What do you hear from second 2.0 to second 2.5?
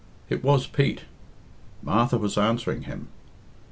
was